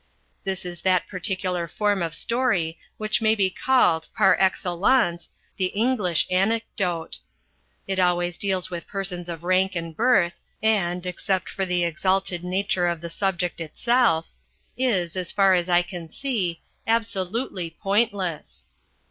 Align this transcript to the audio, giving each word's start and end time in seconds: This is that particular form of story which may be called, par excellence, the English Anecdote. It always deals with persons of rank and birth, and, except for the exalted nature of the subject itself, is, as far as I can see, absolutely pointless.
This 0.43 0.65
is 0.65 0.81
that 0.81 1.05
particular 1.07 1.67
form 1.67 2.01
of 2.01 2.15
story 2.15 2.79
which 2.97 3.21
may 3.21 3.35
be 3.35 3.51
called, 3.51 4.07
par 4.17 4.35
excellence, 4.39 5.29
the 5.57 5.67
English 5.67 6.25
Anecdote. 6.31 7.19
It 7.85 7.99
always 7.99 8.35
deals 8.35 8.71
with 8.71 8.87
persons 8.87 9.29
of 9.29 9.43
rank 9.43 9.75
and 9.75 9.95
birth, 9.95 10.39
and, 10.59 11.05
except 11.05 11.49
for 11.49 11.67
the 11.67 11.83
exalted 11.83 12.43
nature 12.43 12.87
of 12.87 12.99
the 13.01 13.11
subject 13.11 13.61
itself, 13.61 14.29
is, 14.75 15.15
as 15.15 15.31
far 15.31 15.53
as 15.53 15.69
I 15.69 15.83
can 15.83 16.09
see, 16.09 16.63
absolutely 16.87 17.69
pointless. 17.69 18.65